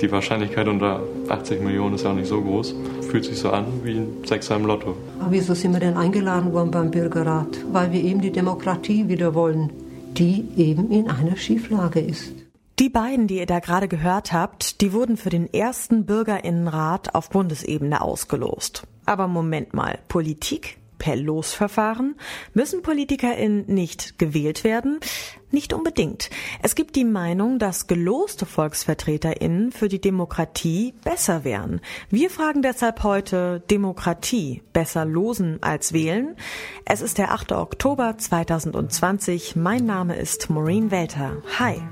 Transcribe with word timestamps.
Die 0.00 0.10
Wahrscheinlichkeit 0.10 0.66
unter 0.66 1.02
80 1.28 1.60
Millionen 1.60 1.96
ist 1.96 2.04
ja 2.04 2.10
auch 2.10 2.14
nicht 2.14 2.26
so 2.26 2.40
groß. 2.40 2.74
Fühlt 3.10 3.26
sich 3.26 3.38
so 3.38 3.50
an 3.50 3.66
wie 3.84 3.98
ein 3.98 4.24
Sechser 4.24 4.56
im 4.56 4.64
Lotto. 4.64 4.96
Aber 5.20 5.30
wieso 5.30 5.52
sind 5.52 5.74
wir 5.74 5.80
denn 5.80 5.98
eingeladen 5.98 6.54
worden 6.54 6.70
beim 6.70 6.90
Bürgerrat? 6.90 7.58
Weil 7.70 7.92
wir 7.92 8.02
eben 8.02 8.22
die 8.22 8.32
Demokratie 8.32 9.08
wieder 9.08 9.34
wollen, 9.34 9.70
die 10.14 10.48
eben 10.56 10.90
in 10.90 11.10
einer 11.10 11.36
Schieflage 11.36 12.00
ist. 12.00 12.32
Die 12.78 12.88
beiden, 12.88 13.26
die 13.26 13.36
ihr 13.36 13.46
da 13.46 13.60
gerade 13.60 13.86
gehört 13.86 14.32
habt, 14.32 14.80
die 14.80 14.94
wurden 14.94 15.18
für 15.18 15.30
den 15.30 15.52
ersten 15.52 16.06
Bürgerinnenrat 16.06 17.14
auf 17.14 17.28
Bundesebene 17.28 18.00
ausgelost. 18.00 18.86
Aber 19.04 19.28
Moment 19.28 19.74
mal, 19.74 19.98
Politik? 20.08 20.78
Per 21.04 21.16
Losverfahren? 21.16 22.14
Müssen 22.54 22.80
PolitikerInnen 22.80 23.66
nicht 23.66 24.18
gewählt 24.18 24.64
werden? 24.64 25.00
Nicht 25.50 25.74
unbedingt. 25.74 26.30
Es 26.62 26.74
gibt 26.74 26.96
die 26.96 27.04
Meinung, 27.04 27.58
dass 27.58 27.86
geloste 27.86 28.46
VolksvertreterInnen 28.46 29.70
für 29.70 29.88
die 29.88 30.00
Demokratie 30.00 30.94
besser 31.04 31.44
wären. 31.44 31.82
Wir 32.08 32.30
fragen 32.30 32.62
deshalb 32.62 33.02
heute 33.02 33.62
Demokratie 33.70 34.62
besser 34.72 35.04
losen 35.04 35.62
als 35.62 35.92
wählen? 35.92 36.36
Es 36.86 37.02
ist 37.02 37.18
der 37.18 37.32
8. 37.32 37.52
Oktober 37.52 38.16
2020. 38.16 39.56
Mein 39.56 39.84
Name 39.84 40.16
ist 40.16 40.48
Maureen 40.48 40.90
Welter. 40.90 41.36
Hi. 41.58 41.82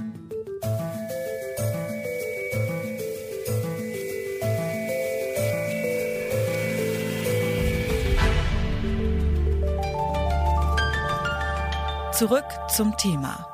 Zurück 12.22 12.44
zum 12.68 12.96
Thema. 12.96 13.48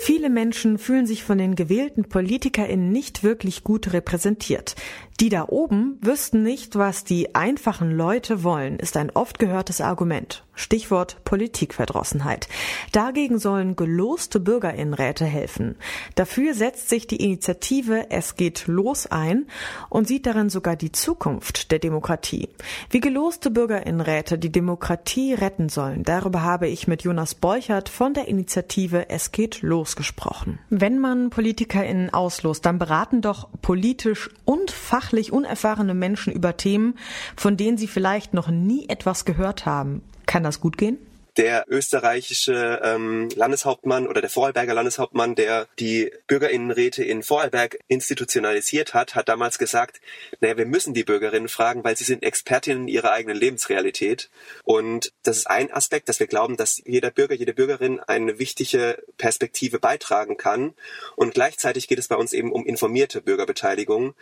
Viele 0.00 0.28
Menschen 0.28 0.78
fühlen 0.78 1.06
sich 1.06 1.22
von 1.22 1.38
den 1.38 1.54
gewählten 1.54 2.08
PolitikerInnen 2.08 2.90
nicht 2.90 3.22
wirklich 3.22 3.62
gut 3.62 3.92
repräsentiert. 3.92 4.74
Die 5.20 5.30
da 5.30 5.46
oben 5.48 5.98
wüssten 6.02 6.42
nicht, 6.42 6.76
was 6.76 7.02
die 7.02 7.34
einfachen 7.34 7.90
Leute 7.90 8.44
wollen, 8.44 8.78
ist 8.78 8.98
ein 8.98 9.10
oft 9.10 9.38
gehörtes 9.38 9.80
Argument. 9.80 10.42
Stichwort 10.54 11.18
Politikverdrossenheit. 11.24 12.48
Dagegen 12.92 13.38
sollen 13.38 13.76
geloste 13.76 14.40
Bürgerinnenräte 14.40 15.24
helfen. 15.24 15.76
Dafür 16.14 16.54
setzt 16.54 16.88
sich 16.88 17.06
die 17.06 17.22
Initiative 17.22 18.10
Es 18.10 18.36
geht 18.36 18.66
los 18.66 19.06
ein 19.06 19.46
und 19.90 20.08
sieht 20.08 20.26
darin 20.26 20.48
sogar 20.48 20.76
die 20.76 20.92
Zukunft 20.92 21.70
der 21.72 21.78
Demokratie. 21.78 22.48
Wie 22.90 23.00
geloste 23.00 23.50
Bürgerinnenräte 23.50 24.38
die 24.38 24.52
Demokratie 24.52 25.34
retten 25.34 25.68
sollen, 25.68 26.04
darüber 26.04 26.42
habe 26.42 26.68
ich 26.68 26.88
mit 26.88 27.02
Jonas 27.02 27.34
Bolchert 27.34 27.90
von 27.90 28.14
der 28.14 28.28
Initiative 28.28 29.10
Es 29.10 29.32
geht 29.32 29.60
los 29.60 29.94
gesprochen. 29.94 30.58
Wenn 30.70 30.98
man 30.98 31.28
PolitikerInnen 31.28 32.12
auslost, 32.12 32.64
dann 32.64 32.78
beraten 32.78 33.20
doch 33.20 33.48
politisch 33.60 34.30
und 34.46 34.70
fachlich 34.70 35.05
fachlich 35.06 35.32
unerfahrene 35.32 35.94
Menschen 35.94 36.32
über 36.32 36.56
Themen, 36.56 36.98
von 37.36 37.56
denen 37.56 37.78
sie 37.78 37.86
vielleicht 37.86 38.34
noch 38.34 38.48
nie 38.48 38.88
etwas 38.88 39.24
gehört 39.24 39.64
haben. 39.66 40.02
Kann 40.26 40.42
das 40.42 40.60
gut 40.60 40.76
gehen? 40.76 40.98
der 41.36 41.66
österreichische 41.68 42.80
ähm, 42.82 43.28
Landeshauptmann 43.34 44.06
oder 44.06 44.20
der 44.20 44.30
Vorarlberger 44.30 44.74
Landeshauptmann, 44.74 45.34
der 45.34 45.68
die 45.78 46.10
Bürgerinnenräte 46.26 47.04
in 47.04 47.22
Vorarlberg 47.22 47.78
institutionalisiert 47.88 48.94
hat, 48.94 49.14
hat 49.14 49.28
damals 49.28 49.58
gesagt, 49.58 50.00
naja, 50.40 50.56
wir 50.56 50.66
müssen 50.66 50.94
die 50.94 51.04
Bürgerinnen 51.04 51.48
fragen, 51.48 51.84
weil 51.84 51.96
sie 51.96 52.04
sind 52.04 52.22
Expertinnen 52.22 52.88
ihrer 52.88 53.12
eigenen 53.12 53.36
Lebensrealität. 53.36 54.30
Und 54.64 55.12
das 55.24 55.38
ist 55.38 55.46
ein 55.46 55.70
Aspekt, 55.70 56.08
dass 56.08 56.20
wir 56.20 56.26
glauben, 56.26 56.56
dass 56.56 56.82
jeder 56.86 57.10
Bürger, 57.10 57.34
jede 57.34 57.52
Bürgerin 57.52 58.00
eine 58.00 58.38
wichtige 58.38 59.02
Perspektive 59.18 59.78
beitragen 59.78 60.36
kann. 60.36 60.72
Und 61.16 61.34
gleichzeitig 61.34 61.86
geht 61.88 61.98
es 61.98 62.08
bei 62.08 62.16
uns 62.16 62.32
eben 62.32 62.50
um 62.50 62.64
informierte 62.64 63.20
Bürgerbeteiligung 63.20 64.14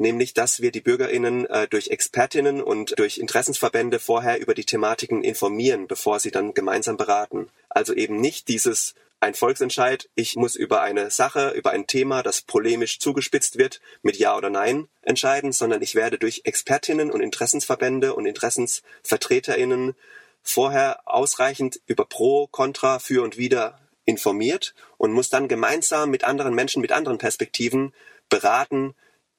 nämlich 0.00 0.34
dass 0.34 0.60
wir 0.60 0.72
die 0.72 0.80
Bürgerinnen 0.80 1.46
äh, 1.46 1.68
durch 1.68 1.88
Expertinnen 1.88 2.62
und 2.62 2.98
durch 2.98 3.18
Interessensverbände 3.18 4.00
vorher 4.00 4.40
über 4.40 4.54
die 4.54 4.64
Thematiken 4.64 5.22
informieren, 5.22 5.86
bevor 5.86 6.18
sie 6.18 6.30
dann 6.30 6.54
gemeinsam 6.54 6.96
beraten. 6.96 7.48
Also 7.68 7.92
eben 7.94 8.20
nicht 8.20 8.48
dieses 8.48 8.94
ein 9.20 9.34
Volksentscheid, 9.34 10.08
ich 10.14 10.36
muss 10.36 10.56
über 10.56 10.80
eine 10.80 11.10
Sache, 11.10 11.50
über 11.50 11.72
ein 11.72 11.86
Thema, 11.86 12.22
das 12.22 12.40
polemisch 12.40 12.98
zugespitzt 12.98 13.58
wird, 13.58 13.82
mit 14.00 14.16
Ja 14.16 14.34
oder 14.34 14.48
Nein 14.48 14.88
entscheiden, 15.02 15.52
sondern 15.52 15.82
ich 15.82 15.94
werde 15.94 16.18
durch 16.18 16.42
Expertinnen 16.44 17.10
und 17.10 17.20
Interessensverbände 17.20 18.14
und 18.14 18.24
Interessensvertreterinnen 18.24 19.94
vorher 20.42 21.00
ausreichend 21.04 21.80
über 21.86 22.06
Pro, 22.06 22.46
Contra, 22.46 22.98
Für 22.98 23.22
und 23.22 23.36
Wider 23.36 23.78
informiert 24.06 24.74
und 24.96 25.12
muss 25.12 25.28
dann 25.28 25.48
gemeinsam 25.48 26.10
mit 26.10 26.24
anderen 26.24 26.54
Menschen 26.54 26.80
mit 26.80 26.92
anderen 26.92 27.18
Perspektiven 27.18 27.92
beraten, 28.30 28.94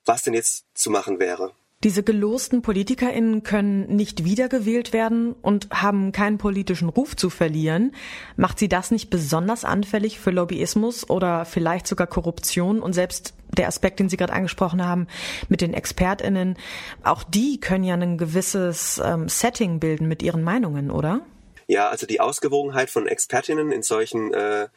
was 0.06 0.24
denn 0.24 0.34
jetzt 0.34 0.66
zu 0.74 0.90
machen 0.90 1.20
wäre. 1.20 1.54
Diese 1.84 2.04
gelosten 2.04 2.62
PolitikerInnen 2.62 3.42
können 3.42 3.88
nicht 3.96 4.24
wiedergewählt 4.24 4.94
werden 4.94 5.34
und 5.34 5.68
haben 5.72 6.12
keinen 6.12 6.38
politischen 6.38 6.90
Ruf 6.90 7.16
zu 7.16 7.32
verlieren. 7.32 7.96
Macht 8.36 8.60
sie 8.60 8.70
das 8.70 8.92
nicht 8.92 9.10
besonders 9.10 9.66
anfällig 9.66 10.20
für 10.20 10.30
Lobbyismus 10.30 11.10
oder 11.10 11.44
vielleicht 11.44 11.88
sogar 11.88 12.06
Korruption 12.06 12.82
und 12.82 12.94
selbst 12.94 13.34
der 13.58 13.68
Aspekt, 13.68 14.00
den 14.00 14.10
Sie 14.10 14.18
gerade 14.18 14.32
angesprochen 14.32 14.86
haben, 14.86 15.08
mit 15.50 15.62
den 15.62 15.74
ExpertInnen, 15.74 16.56
auch 17.04 17.24
die 17.24 17.60
können 17.60 17.84
ja 17.84 17.96
ein 17.96 18.18
gewisses 18.18 19.02
ähm, 19.04 19.28
Setting 19.28 19.80
bilden 19.80 20.08
mit 20.08 20.22
ihren 20.22 20.44
Meinungen, 20.44 20.92
oder? 20.92 21.22
Ja, 21.68 21.90
also 21.90 22.06
die 22.06 22.20
Ausgewogenheit 22.20 22.90
von 22.90 23.08
ExpertInnen 23.08 23.72
in 23.72 23.82
solchen 23.82 24.34
äh, 24.34 24.68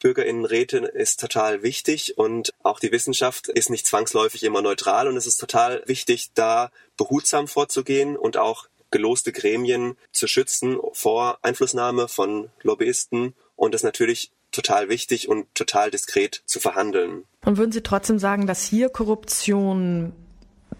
Bürgerinnenräte 0.00 0.78
ist 0.78 1.20
total 1.20 1.62
wichtig 1.62 2.18
und 2.18 2.52
auch 2.62 2.80
die 2.80 2.90
Wissenschaft 2.90 3.48
ist 3.48 3.70
nicht 3.70 3.86
zwangsläufig 3.86 4.42
immer 4.42 4.62
neutral 4.62 5.06
und 5.06 5.16
es 5.16 5.26
ist 5.26 5.36
total 5.36 5.82
wichtig, 5.86 6.30
da 6.34 6.70
behutsam 6.96 7.46
vorzugehen 7.46 8.16
und 8.16 8.36
auch 8.36 8.66
geloste 8.90 9.30
Gremien 9.32 9.96
zu 10.12 10.26
schützen 10.26 10.78
vor 10.92 11.38
Einflussnahme 11.42 12.08
von 12.08 12.50
Lobbyisten 12.62 13.34
und 13.56 13.74
das 13.74 13.82
natürlich 13.82 14.32
total 14.50 14.88
wichtig 14.88 15.28
und 15.28 15.54
total 15.54 15.90
diskret 15.90 16.42
zu 16.44 16.58
verhandeln. 16.58 17.24
Und 17.44 17.56
würden 17.56 17.70
Sie 17.70 17.82
trotzdem 17.82 18.18
sagen, 18.18 18.46
dass 18.46 18.64
hier 18.64 18.88
Korruption 18.88 20.12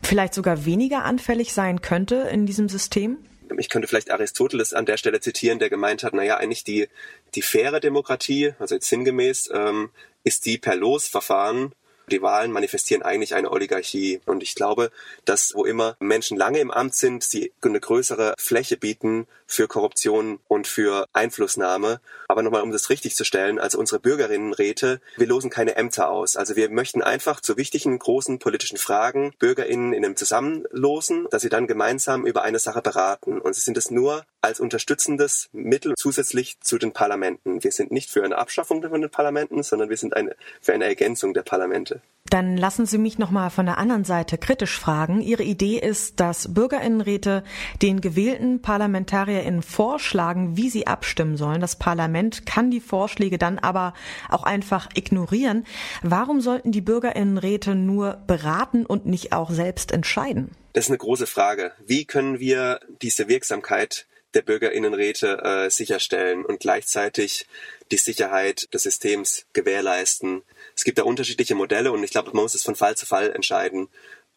vielleicht 0.02 0.34
sogar 0.34 0.64
weniger 0.64 1.04
anfällig 1.04 1.52
sein 1.52 1.80
könnte 1.82 2.16
in 2.32 2.46
diesem 2.46 2.68
System? 2.68 3.18
ich 3.58 3.68
könnte 3.68 3.88
vielleicht 3.88 4.10
Aristoteles 4.10 4.72
an 4.72 4.86
der 4.86 4.96
Stelle 4.96 5.20
zitieren, 5.20 5.58
der 5.58 5.70
gemeint 5.70 6.02
hat, 6.02 6.14
naja, 6.14 6.36
eigentlich 6.36 6.64
die, 6.64 6.88
die 7.34 7.42
faire 7.42 7.80
Demokratie, 7.80 8.54
also 8.58 8.74
jetzt 8.74 8.88
sinngemäß, 8.88 9.50
ähm, 9.52 9.90
ist 10.24 10.46
die 10.46 10.58
per 10.58 10.76
Losverfahren 10.76 11.72
die 12.10 12.22
Wahlen 12.22 12.52
manifestieren 12.52 13.02
eigentlich 13.02 13.34
eine 13.34 13.50
Oligarchie. 13.50 14.20
Und 14.26 14.42
ich 14.42 14.54
glaube, 14.54 14.90
dass 15.24 15.54
wo 15.54 15.64
immer 15.64 15.96
Menschen 16.00 16.36
lange 16.36 16.58
im 16.58 16.70
Amt 16.70 16.94
sind, 16.94 17.22
sie 17.22 17.52
eine 17.62 17.80
größere 17.80 18.34
Fläche 18.38 18.76
bieten 18.76 19.26
für 19.46 19.68
Korruption 19.68 20.40
und 20.48 20.66
für 20.66 21.06
Einflussnahme. 21.12 22.00
Aber 22.28 22.42
nochmal, 22.42 22.62
um 22.62 22.72
das 22.72 22.90
richtig 22.90 23.16
zu 23.16 23.24
stellen, 23.24 23.58
also 23.58 23.78
unsere 23.78 24.00
Bürgerinnenräte, 24.00 25.00
wir 25.16 25.26
losen 25.26 25.50
keine 25.50 25.76
Ämter 25.76 26.10
aus. 26.10 26.36
Also 26.36 26.56
wir 26.56 26.70
möchten 26.70 27.02
einfach 27.02 27.40
zu 27.40 27.56
wichtigen, 27.56 27.98
großen 27.98 28.38
politischen 28.38 28.78
Fragen 28.78 29.32
Bürgerinnen 29.38 29.92
in 29.92 30.04
einem 30.04 30.16
Zusammenlosen, 30.16 31.26
dass 31.30 31.42
sie 31.42 31.48
dann 31.48 31.66
gemeinsam 31.66 32.26
über 32.26 32.42
eine 32.42 32.58
Sache 32.58 32.82
beraten. 32.82 33.40
Und 33.40 33.54
sie 33.54 33.60
sind 33.60 33.76
es 33.76 33.90
nur 33.90 34.24
als 34.42 34.60
unterstützendes 34.60 35.48
Mittel 35.52 35.94
zusätzlich 35.96 36.60
zu 36.60 36.78
den 36.78 36.92
Parlamenten. 36.92 37.62
Wir 37.62 37.72
sind 37.72 37.92
nicht 37.92 38.10
für 38.10 38.24
eine 38.24 38.38
Abschaffung 38.38 38.82
von 38.82 39.00
den 39.00 39.10
Parlamenten, 39.10 39.62
sondern 39.62 39.90
wir 39.90 39.96
sind 39.96 40.16
eine, 40.16 40.34
für 40.60 40.72
eine 40.72 40.84
Ergänzung 40.84 41.34
der 41.34 41.42
Parlamente. 41.42 42.00
Dann 42.28 42.56
lassen 42.56 42.86
Sie 42.86 42.98
mich 42.98 43.18
noch 43.18 43.30
mal 43.30 43.50
von 43.50 43.66
der 43.66 43.78
anderen 43.78 44.04
Seite 44.04 44.38
kritisch 44.38 44.78
fragen. 44.78 45.20
Ihre 45.20 45.42
Idee 45.42 45.78
ist, 45.78 46.20
dass 46.20 46.54
Bürgerinnenräte 46.54 47.42
den 47.82 48.00
gewählten 48.00 48.62
ParlamentarierInnen 48.62 49.62
vorschlagen, 49.62 50.56
wie 50.56 50.70
sie 50.70 50.86
abstimmen 50.86 51.36
sollen. 51.36 51.60
Das 51.60 51.76
Parlament 51.76 52.46
kann 52.46 52.70
die 52.70 52.80
Vorschläge 52.80 53.38
dann 53.38 53.58
aber 53.58 53.94
auch 54.28 54.44
einfach 54.44 54.88
ignorieren. 54.94 55.66
Warum 56.02 56.40
sollten 56.40 56.72
die 56.72 56.82
Bürgerinnenräte 56.82 57.74
nur 57.74 58.18
beraten 58.26 58.86
und 58.86 59.06
nicht 59.06 59.32
auch 59.32 59.50
selbst 59.50 59.90
entscheiden? 59.90 60.50
Das 60.72 60.84
ist 60.84 60.90
eine 60.90 60.98
große 60.98 61.26
Frage. 61.26 61.72
Wie 61.84 62.04
können 62.04 62.38
wir 62.38 62.78
diese 63.02 63.26
Wirksamkeit 63.26 64.06
der 64.34 64.42
Bürgerinnenräte 64.42 65.42
äh, 65.42 65.70
sicherstellen 65.70 66.44
und 66.44 66.60
gleichzeitig 66.60 67.46
die 67.90 67.96
Sicherheit 67.96 68.72
des 68.72 68.84
Systems 68.84 69.46
gewährleisten? 69.52 70.42
Es 70.76 70.84
gibt 70.84 70.98
da 70.98 71.02
unterschiedliche 71.02 71.54
Modelle 71.54 71.92
und 71.92 72.02
ich 72.04 72.10
glaube, 72.10 72.30
man 72.32 72.42
muss 72.42 72.54
es 72.54 72.62
von 72.62 72.76
Fall 72.76 72.96
zu 72.96 73.06
Fall 73.06 73.30
entscheiden. 73.32 73.88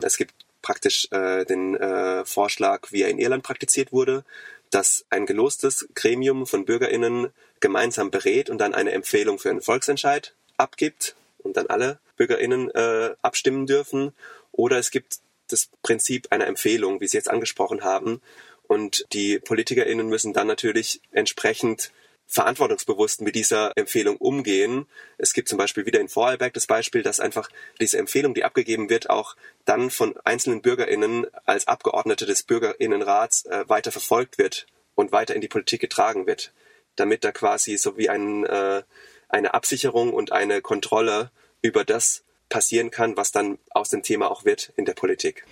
Es 0.02 0.18
gibt 0.18 0.34
praktisch 0.62 1.08
äh, 1.12 1.46
den 1.46 1.76
äh, 1.76 2.26
Vorschlag, 2.26 2.92
wie 2.92 3.04
er 3.04 3.10
in 3.10 3.20
Irland 3.20 3.44
praktiziert 3.44 3.92
wurde, 3.92 4.24
dass 4.72 5.06
ein 5.10 5.28
gelostes 5.28 5.88
Gremium 5.94 6.48
von 6.48 6.66
BürgerInnen 6.66 7.32
gemeinsam 7.60 8.10
berät 8.10 8.50
und 8.50 8.58
dann 8.58 8.74
eine 8.74 8.92
Empfehlung 8.92 9.38
für 9.38 9.50
einen 9.50 9.62
Volksentscheid 9.62 10.34
abgibt 10.58 11.16
und 11.38 11.58
dann 11.58 11.68
alle 11.68 12.00
BürgerInnen 12.18 12.72
äh, 12.72 13.12
abstimmen 13.22 13.68
dürfen. 13.68 14.14
Oder 14.52 14.80
es 14.80 14.92
gibt 14.92 15.20
das 15.50 15.70
Prinzip 15.84 16.28
einer 16.32 16.48
Empfehlung, 16.48 17.02
wie 17.02 17.08
Sie 17.08 17.18
jetzt 17.18 17.30
angesprochen 17.30 17.84
haben. 17.84 18.22
Und 18.68 19.06
die 19.14 19.40
PolitikerInnen 19.40 20.08
müssen 20.08 20.34
dann 20.34 20.48
natürlich 20.48 21.02
entsprechend 21.12 21.92
verantwortungsbewusst 22.28 23.22
mit 23.22 23.36
dieser 23.36 23.74
Empfehlung 23.76 24.18
umgehen. 24.18 24.88
Es 25.18 25.34
gibt 25.34 25.50
zum 25.50 25.58
Beispiel 25.58 25.86
wieder 25.86 26.00
in 26.00 26.10
Vorarlberg 26.10 26.54
das 26.54 26.68
Beispiel, 26.68 27.04
dass 27.04 27.20
einfach 27.20 27.50
diese 27.80 27.98
Empfehlung, 27.98 28.34
die 28.34 28.44
abgegeben 28.44 28.90
wird, 28.90 29.10
auch 29.10 29.36
dann 29.66 29.92
von 29.92 30.16
einzelnen 30.24 30.62
BürgerInnen 30.62 31.28
als 31.46 31.68
Abgeordnete 31.68 32.26
des 32.26 32.44
BürgerInnenrats 32.44 33.46
äh, 33.46 33.68
weiter 33.68 33.92
verfolgt 33.92 34.38
wird 34.38 34.66
und 34.96 35.12
weiter 35.12 35.36
in 35.36 35.42
die 35.42 35.48
Politik 35.48 35.82
getragen 35.82 36.26
wird, 36.26 36.54
damit 36.96 37.24
da 37.24 37.32
quasi 37.32 37.78
so 37.78 37.98
wie 37.98 38.10
ein, 38.10 38.46
äh, 38.46 38.84
eine 39.30 39.54
Absicherung 39.54 40.14
und 40.14 40.32
eine 40.32 40.62
Kontrolle 40.62 41.32
über 41.62 41.84
das 41.84 42.24
passieren 42.50 42.92
kann, 42.92 43.18
was 43.18 43.32
dann 43.32 43.58
aus 43.72 43.90
dem 43.90 44.04
Thema 44.04 44.30
auch 44.30 44.46
wird 44.46 44.74
in 44.76 44.86
der 44.86 44.94
Politik. 44.94 45.46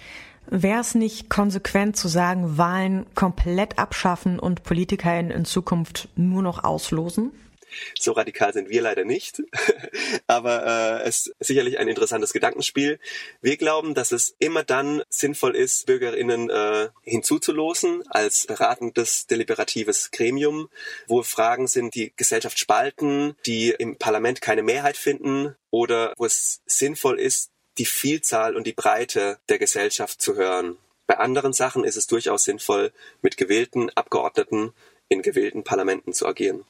Wäre 0.47 0.81
es 0.81 0.95
nicht 0.95 1.29
konsequent 1.29 1.95
zu 1.95 2.07
sagen, 2.07 2.57
Wahlen 2.57 3.05
komplett 3.15 3.79
abschaffen 3.79 4.39
und 4.39 4.63
PolitikerInnen 4.63 5.31
in 5.31 5.45
Zukunft 5.45 6.09
nur 6.15 6.41
noch 6.41 6.63
auslosen? 6.63 7.31
So 7.97 8.11
radikal 8.11 8.53
sind 8.53 8.69
wir 8.69 8.81
leider 8.81 9.05
nicht, 9.05 9.41
aber 10.27 10.65
äh, 11.01 11.07
es 11.07 11.27
ist 11.27 11.47
sicherlich 11.47 11.79
ein 11.79 11.87
interessantes 11.87 12.33
Gedankenspiel. 12.33 12.99
Wir 13.41 13.57
glauben, 13.57 13.93
dass 13.93 14.11
es 14.11 14.35
immer 14.39 14.63
dann 14.63 15.03
sinnvoll 15.09 15.55
ist, 15.55 15.85
Bürgerinnen 15.85 16.49
äh, 16.49 16.89
hinzuzulosen 17.03 18.03
als 18.09 18.45
beratendes 18.45 19.27
deliberatives 19.27 20.11
Gremium, 20.11 20.69
wo 21.07 21.23
Fragen 21.23 21.67
sind, 21.67 21.95
die 21.95 22.13
Gesellschaft 22.15 22.59
spalten, 22.59 23.35
die 23.45 23.69
im 23.69 23.97
Parlament 23.97 24.41
keine 24.41 24.63
Mehrheit 24.63 24.97
finden 24.97 25.55
oder 25.69 26.13
wo 26.17 26.25
es 26.25 26.61
sinnvoll 26.65 27.19
ist, 27.19 27.50
die 27.77 27.85
Vielzahl 27.85 28.55
und 28.55 28.67
die 28.67 28.73
Breite 28.73 29.39
der 29.49 29.59
Gesellschaft 29.59 30.21
zu 30.21 30.35
hören. 30.35 30.77
Bei 31.07 31.17
anderen 31.17 31.53
Sachen 31.53 31.83
ist 31.83 31.97
es 31.97 32.07
durchaus 32.07 32.43
sinnvoll, 32.43 32.91
mit 33.21 33.37
gewählten 33.37 33.89
Abgeordneten 33.91 34.73
in 35.09 35.21
gewählten 35.21 35.63
Parlamenten 35.63 36.13
zu 36.13 36.25
agieren. 36.25 36.63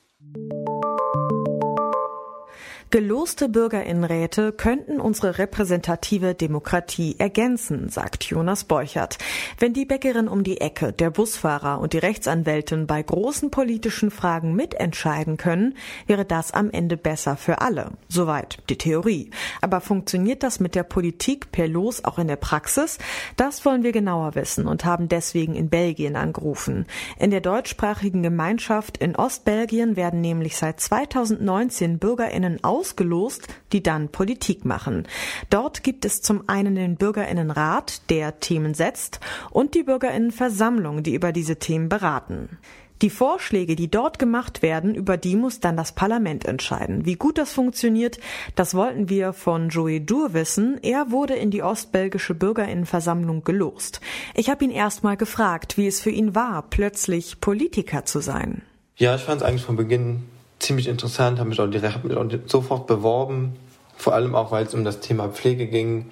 Geloste 2.92 3.48
Bürgerinnenräte 3.48 4.52
könnten 4.52 5.00
unsere 5.00 5.38
repräsentative 5.38 6.36
Demokratie 6.36 7.16
ergänzen, 7.20 7.88
sagt 7.88 8.26
Jonas 8.26 8.66
Borchert. 8.66 9.18
Wenn 9.60 9.72
die 9.72 9.86
Bäckerin 9.86 10.28
um 10.28 10.44
die 10.44 10.60
Ecke, 10.60 10.92
der 10.92 11.10
Busfahrer 11.10 11.80
und 11.80 11.94
die 11.94 12.00
Rechtsanwältin 12.00 12.88
bei 12.88 13.02
großen 13.02 13.50
politischen 13.50 14.12
Fragen 14.12 14.56
mitentscheiden 14.56 15.38
können, 15.38 15.78
wäre 16.06 16.26
das 16.26 16.52
am 16.52 16.70
Ende 16.70 16.98
besser 16.98 17.38
für 17.38 17.62
alle. 17.62 17.92
Soweit 18.10 18.62
die 18.70 18.78
Theorie. 18.78 19.30
Aber 19.62 19.80
funktioniert 19.80 20.44
das 20.44 20.60
mit 20.60 20.76
der 20.76 20.84
Politik 20.84 21.54
per 21.54 21.70
Los 21.70 22.04
auch 22.04 22.20
in 22.20 22.28
der 22.28 22.36
Praxis? 22.36 22.98
Das 23.38 23.64
wollen 23.64 23.84
wir 23.84 23.94
genauer 23.94 24.36
wissen 24.36 24.68
und 24.68 24.84
haben 24.84 25.08
deswegen 25.08 25.56
in 25.56 25.70
Belgien 25.70 26.18
angerufen. 26.18 26.86
In 27.18 27.32
der 27.32 27.40
deutschsprachigen 27.40 28.22
Gemeinschaft 28.22 28.98
in 28.98 29.16
Ostbelgien 29.16 29.96
werden 29.96 30.20
nämlich 30.20 30.58
seit 30.58 30.82
2019 30.82 31.98
Bürgerinnen 31.98 32.62
aus 32.66 32.81
ausgelost, 32.82 33.48
die 33.74 33.84
dann 33.84 34.10
Politik 34.10 34.66
machen. 34.66 35.08
Dort 35.52 35.84
gibt 35.84 36.04
es 36.04 36.24
zum 36.24 36.50
einen 36.50 36.74
den 36.74 36.96
Bürgerinnenrat, 36.96 38.10
der 38.10 38.40
Themen 38.40 38.74
setzt, 38.74 39.20
und 39.52 39.76
die 39.76 39.84
Bürgerinnenversammlung, 39.84 41.04
die 41.04 41.14
über 41.14 41.32
diese 41.32 41.58
Themen 41.58 41.90
beraten. 41.90 42.58
Die 43.04 43.12
Vorschläge, 43.12 43.76
die 43.76 43.90
dort 43.90 44.20
gemacht 44.20 44.62
werden, 44.62 44.94
über 44.94 45.18
die 45.18 45.36
muss 45.36 45.60
dann 45.60 45.78
das 45.78 45.92
Parlament 45.92 46.46
entscheiden. 46.46 47.06
Wie 47.06 47.16
gut 47.16 47.38
das 47.38 47.52
funktioniert, 47.52 48.20
das 48.56 48.76
wollten 48.76 49.10
wir 49.10 49.34
von 49.34 49.70
Joey 49.70 50.06
Dur 50.06 50.34
wissen. 50.34 50.80
Er 50.84 51.10
wurde 51.10 51.34
in 51.36 51.50
die 51.50 51.64
ostbelgische 51.64 52.36
Bürgerinnenversammlung 52.36 53.44
gelost. 53.44 54.02
Ich 54.36 54.50
habe 54.52 54.66
ihn 54.66 54.72
erst 54.72 55.04
mal 55.04 55.18
gefragt, 55.18 55.78
wie 55.78 55.88
es 55.88 56.00
für 56.00 56.12
ihn 56.12 56.36
war, 56.36 56.64
plötzlich 56.70 57.42
Politiker 57.42 58.06
zu 58.06 58.20
sein. 58.20 58.62
Ja, 58.98 59.16
ich 59.16 59.22
fand 59.22 59.42
es 59.42 59.48
eigentlich 59.48 59.66
von 59.66 59.78
Beginn 59.78 60.24
ziemlich 60.62 60.88
interessant, 60.88 61.40
habe 61.40 61.50
mich 61.50 61.60
auch 61.60 61.68
direkt 61.68 62.04
mich 62.04 62.40
sofort 62.46 62.88
beworben, 62.88 63.56
vor 63.98 64.14
allem 64.14 64.36
auch, 64.36 64.52
weil 64.52 64.66
es 64.66 64.74
um 64.74 64.84
das 64.84 65.00
Thema 65.00 65.30
Pflege 65.30 65.68
ging. 65.68 66.12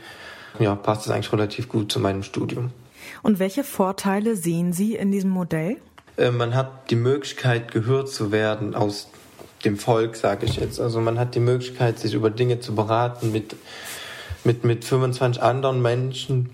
Ja, 0.60 0.76
passt 0.76 1.06
es 1.06 1.12
eigentlich 1.12 1.32
relativ 1.32 1.70
gut 1.70 1.92
zu 1.92 2.00
meinem 2.00 2.24
Studium. 2.24 2.72
Und 3.22 3.40
welche 3.40 3.64
Vorteile 3.64 4.36
sehen 4.36 4.74
Sie 4.74 4.96
in 4.96 5.12
diesem 5.12 5.30
Modell? 5.30 5.78
Äh, 6.18 6.32
man 6.32 6.56
hat 6.56 6.90
die 6.90 6.96
Möglichkeit, 6.96 7.72
gehört 7.72 8.10
zu 8.10 8.32
werden 8.32 8.76
aus 8.76 9.08
dem 9.66 9.78
Volk, 9.78 10.16
sage 10.16 10.46
ich 10.46 10.58
jetzt. 10.58 10.80
Also 10.80 11.00
man 11.02 11.20
hat 11.20 11.36
die 11.36 11.40
Möglichkeit, 11.40 12.00
sich 12.00 12.14
über 12.14 12.30
Dinge 12.30 12.60
zu 12.60 12.76
beraten 12.76 13.32
mit, 13.32 13.56
mit, 14.44 14.64
mit 14.64 14.86
25 14.86 15.42
anderen 15.42 15.82
Menschen, 15.82 16.50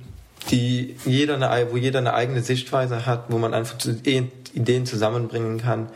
die 0.50 0.96
jeder 1.06 1.36
eine, 1.36 1.72
wo 1.72 1.78
jeder 1.78 2.00
eine 2.00 2.14
eigene 2.14 2.42
Sichtweise 2.42 3.06
hat, 3.06 3.26
wo 3.30 3.38
man 3.38 3.54
einfach 3.54 3.78
Ideen 3.86 4.86
zusammenbringen 4.86 5.60
kann 5.60 5.90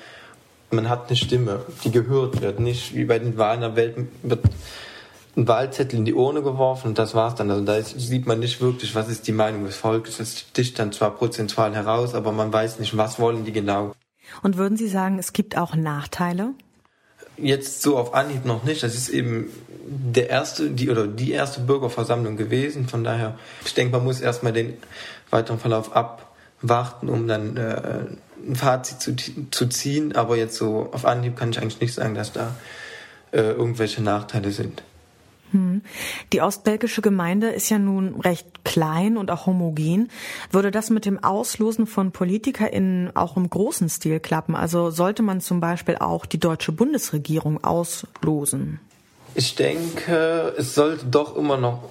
man 0.71 0.89
hat 0.89 1.07
eine 1.07 1.16
Stimme, 1.16 1.66
die 1.83 1.92
gehört 1.92 2.42
wird. 2.42 2.60
Nicht 2.60 2.95
wie 2.95 3.06
bei 3.06 3.19
den 3.19 3.38
Wahlen 3.38 3.62
der 3.62 3.75
Welt 3.75 3.95
wird 4.24 4.42
ein 5.36 5.48
Wahlzettel 5.48 6.00
in 6.00 6.06
die 6.06 6.13
Urne 6.13 6.42
geworfen 6.42 6.89
und 6.89 6.98
das 6.98 7.16
war's 7.16 7.36
dann. 7.36 7.50
Also 7.50 7.63
da 7.63 7.75
ist, 7.75 8.00
sieht 8.00 8.25
man 8.25 8.39
nicht 8.39 8.62
wirklich, 8.62 8.95
was 8.95 9.10
ist 9.10 9.27
die 9.27 9.31
Meinung 9.31 9.66
des 9.66 9.77
Volkes. 9.77 10.18
Das 10.18 10.39
sticht 10.39 10.80
dann 10.80 10.92
zwar 10.92 11.12
prozentual 11.12 11.75
heraus, 11.75 12.13
aber 12.13 12.31
man 12.31 12.51
weiß 12.51 12.80
nicht, 12.80 12.98
was 12.98 13.19
wollen 13.19 13.45
die 13.45 13.51
genau. 13.51 13.94
Und 14.44 14.57
würden 14.57 14.77
Sie 14.77 14.88
sagen, 14.88 15.18
es 15.18 15.33
gibt 15.33 15.57
auch 15.57 15.75
Nachteile? 15.75 16.54
Jetzt 17.38 17.81
so 17.81 17.98
auf 17.98 18.13
Anhieb 18.13 18.45
noch 18.45 18.63
nicht. 18.63 18.83
Das 18.83 18.95
ist 18.95 19.10
eben 19.10 19.50
der 19.88 20.30
erste, 20.30 20.69
die 20.69 20.89
oder 20.89 21.07
die 21.07 21.31
erste 21.31 21.62
Bürgerversammlung 21.62 22.38
gewesen. 22.38 22.88
Von 22.88 23.04
daher, 23.04 23.38
ich 23.65 23.74
denke, 23.74 23.94
man 23.94 24.04
muss 24.04 24.19
erstmal 24.19 24.54
den 24.54 24.77
weiteren 25.30 25.60
Verlauf 25.60 25.95
abwarten, 25.95 27.10
um 27.10 27.27
dann 27.27 27.57
äh, 27.57 28.06
ein 28.47 28.56
Fazit 28.56 29.01
zu, 29.01 29.15
zu 29.51 29.68
ziehen, 29.68 30.15
aber 30.15 30.38
jetzt 30.38 30.56
so 30.56 30.89
auf 30.91 31.06
Anhieb 31.06 31.36
kann 31.36 31.51
ich 31.51 31.59
eigentlich 31.59 31.81
nicht 31.81 31.94
sagen, 31.94 32.15
dass 32.15 32.31
da 32.31 32.56
äh, 33.31 33.41
irgendwelche 33.41 34.01
Nachteile 34.01 34.51
sind. 34.51 34.83
Hm. 35.51 35.81
Die 36.31 36.41
ostbelgische 36.41 37.01
Gemeinde 37.01 37.50
ist 37.50 37.69
ja 37.69 37.80
nun 37.80 38.19
recht 38.19 38.63
klein 38.63 39.18
und 39.18 39.31
auch 39.31 39.45
homogen. 39.45 40.09
Würde 40.51 40.71
das 40.71 40.89
mit 40.89 41.06
dem 41.06 41.24
Auslosen 41.24 41.88
von 41.88 42.12
PolitikerInnen 42.12 43.15
auch 43.15 43.36
im 43.36 43.50
großen 43.50 43.89
Stil 43.89 44.19
klappen? 44.19 44.56
Also 44.56 44.91
sollte 44.91 45.24
man 45.24 45.41
zum 45.41 45.59
Beispiel 45.59 45.97
auch 45.97 46.25
die 46.25 46.39
deutsche 46.39 46.71
Bundesregierung 46.71 47.63
auslosen? 47.63 48.80
Ich 49.36 49.56
denke, 49.56 50.53
es 50.57 50.75
sollte 50.75 51.06
doch 51.06 51.36
immer 51.36 51.57
noch 51.57 51.83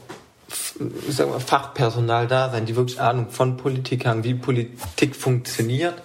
ich 1.09 1.17
sag 1.17 1.29
mal, 1.29 1.41
Fachpersonal 1.41 2.27
da 2.27 2.51
sein, 2.51 2.67
die 2.67 2.77
wirklich 2.77 3.01
Ahnung 3.01 3.31
von 3.31 3.57
Politik 3.57 4.07
haben, 4.07 4.25
wie 4.25 4.35
Politik 4.35 5.15
funktioniert. 5.15 6.03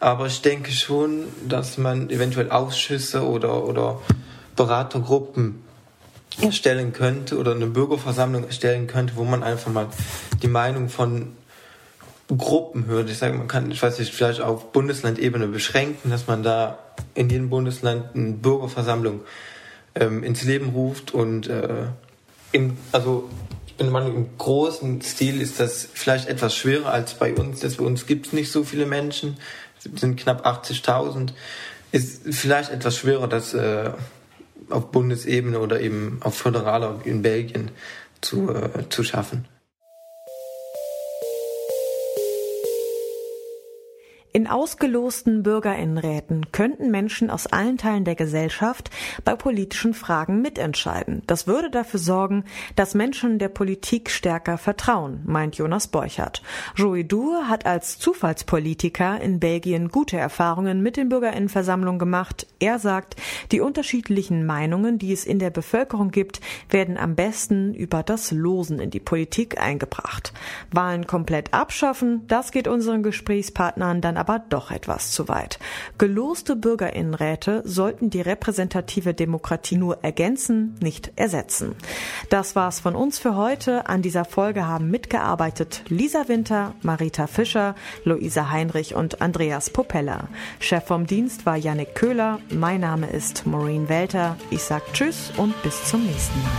Aber 0.00 0.26
ich 0.26 0.42
denke 0.42 0.70
schon, 0.70 1.24
dass 1.48 1.78
man 1.78 2.10
eventuell 2.10 2.50
Ausschüsse 2.50 3.26
oder, 3.26 3.64
oder 3.64 4.00
Beratergruppen 4.56 5.62
erstellen 6.40 6.92
könnte 6.92 7.38
oder 7.38 7.52
eine 7.52 7.66
Bürgerversammlung 7.66 8.44
erstellen 8.44 8.86
könnte, 8.86 9.16
wo 9.16 9.24
man 9.24 9.42
einfach 9.42 9.72
mal 9.72 9.86
die 10.42 10.48
Meinung 10.48 10.88
von 10.88 11.32
Gruppen 12.28 12.86
hört. 12.86 13.10
Ich 13.10 13.18
sage, 13.18 13.34
man 13.34 13.48
kann, 13.48 13.70
ich 13.70 13.82
weiß 13.82 13.98
nicht, 13.98 14.12
vielleicht 14.12 14.40
auf 14.40 14.72
Bundeslandebene 14.72 15.46
beschränken, 15.46 16.10
dass 16.10 16.26
man 16.26 16.42
da 16.42 16.78
in 17.14 17.28
jedem 17.28 17.50
Bundesland 17.50 18.14
eine 18.14 18.32
Bürgerversammlung 18.32 19.20
ähm, 19.94 20.22
ins 20.24 20.42
Leben 20.42 20.70
ruft 20.70 21.12
und 21.12 21.48
äh, 21.48 21.86
im, 22.52 22.76
also 22.92 23.28
ich 23.74 23.78
bin 23.78 23.90
Meinung, 23.90 24.14
im 24.14 24.38
großen 24.38 25.02
Stil 25.02 25.40
ist 25.40 25.58
das 25.58 25.88
vielleicht 25.92 26.28
etwas 26.28 26.54
schwerer 26.54 26.92
als 26.92 27.14
bei 27.14 27.34
uns. 27.34 27.58
Dass 27.58 27.74
bei 27.74 27.84
uns 27.84 28.06
gibt 28.06 28.28
es 28.28 28.32
nicht 28.32 28.52
so 28.52 28.62
viele 28.62 28.86
Menschen, 28.86 29.36
es 29.78 30.00
sind 30.00 30.14
knapp 30.16 30.46
80.000. 30.46 31.30
Ist 31.90 32.22
vielleicht 32.30 32.70
etwas 32.70 32.96
schwerer, 32.96 33.26
das 33.26 33.52
äh, 33.52 33.90
auf 34.70 34.92
Bundesebene 34.92 35.58
oder 35.58 35.80
eben 35.80 36.18
auf 36.22 36.36
föderaler 36.36 37.00
in 37.02 37.22
Belgien 37.22 37.72
zu, 38.20 38.48
äh, 38.48 38.88
zu 38.90 39.02
schaffen. 39.02 39.48
In 44.36 44.48
ausgelosten 44.48 45.44
Bürgerinnenräten 45.44 46.50
könnten 46.50 46.90
Menschen 46.90 47.30
aus 47.30 47.46
allen 47.46 47.78
Teilen 47.78 48.04
der 48.04 48.16
Gesellschaft 48.16 48.90
bei 49.24 49.36
politischen 49.36 49.94
Fragen 49.94 50.42
mitentscheiden. 50.42 51.22
Das 51.28 51.46
würde 51.46 51.70
dafür 51.70 52.00
sorgen, 52.00 52.42
dass 52.74 52.96
Menschen 52.96 53.38
der 53.38 53.48
Politik 53.48 54.10
stärker 54.10 54.58
vertrauen, 54.58 55.20
meint 55.24 55.54
Jonas 55.54 55.86
Borchert. 55.86 56.42
Joey 56.74 57.06
Dur 57.06 57.48
hat 57.48 57.64
als 57.64 58.00
Zufallspolitiker 58.00 59.20
in 59.20 59.38
Belgien 59.38 59.88
gute 59.88 60.16
Erfahrungen 60.16 60.82
mit 60.82 60.96
den 60.96 61.10
Bürgerinnenversammlungen 61.10 62.00
gemacht. 62.00 62.48
Er 62.58 62.80
sagt, 62.80 63.14
die 63.52 63.60
unterschiedlichen 63.60 64.44
Meinungen, 64.44 64.98
die 64.98 65.12
es 65.12 65.24
in 65.26 65.38
der 65.38 65.50
Bevölkerung 65.50 66.10
gibt, 66.10 66.40
werden 66.70 66.98
am 66.98 67.14
besten 67.14 67.72
über 67.72 68.02
das 68.02 68.32
Losen 68.32 68.80
in 68.80 68.90
die 68.90 68.98
Politik 68.98 69.60
eingebracht. 69.60 70.32
Wahlen 70.72 71.06
komplett 71.06 71.54
abschaffen, 71.54 72.26
das 72.26 72.50
geht 72.50 72.66
unseren 72.66 73.04
Gesprächspartnern 73.04 74.00
dann 74.00 74.23
aber 74.24 74.38
doch 74.38 74.70
etwas 74.70 75.10
zu 75.10 75.28
weit. 75.28 75.58
Geloste 75.98 76.56
Bürgerinnenräte 76.56 77.60
sollten 77.66 78.08
die 78.08 78.22
repräsentative 78.22 79.12
Demokratie 79.12 79.76
nur 79.76 80.02
ergänzen, 80.02 80.76
nicht 80.80 81.12
ersetzen. 81.16 81.76
Das 82.30 82.56
war's 82.56 82.80
von 82.80 82.96
uns 82.96 83.18
für 83.18 83.36
heute. 83.36 83.86
An 83.86 84.00
dieser 84.00 84.24
Folge 84.24 84.66
haben 84.66 84.90
mitgearbeitet 84.90 85.82
Lisa 85.88 86.26
Winter, 86.26 86.72
Marita 86.80 87.26
Fischer, 87.26 87.74
Luisa 88.04 88.50
Heinrich 88.50 88.94
und 88.94 89.20
Andreas 89.20 89.68
Popella. 89.68 90.28
Chef 90.58 90.86
vom 90.86 91.06
Dienst 91.06 91.44
war 91.44 91.58
Yannick 91.58 91.94
Köhler. 91.94 92.40
Mein 92.48 92.80
Name 92.80 93.10
ist 93.10 93.44
Maureen 93.44 93.90
Welter. 93.90 94.38
Ich 94.48 94.62
sag 94.62 94.90
Tschüss 94.94 95.32
und 95.36 95.62
bis 95.62 95.84
zum 95.84 96.02
nächsten 96.06 96.40
Mal. 96.42 96.50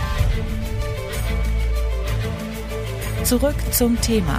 Zurück 3.24 3.56
zum 3.72 4.00
Thema 4.00 4.38